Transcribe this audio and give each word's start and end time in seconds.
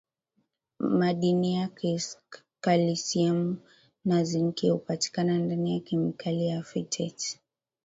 madiniya 0.79 1.69
kalisiamu 2.61 3.57
na 4.05 4.23
zinki 4.23 4.69
hupatikana 4.69 5.37
ndani 5.37 5.73
ya 5.73 5.79
kemikali 5.79 6.47
ya 6.47 6.61
phytate 6.63 7.39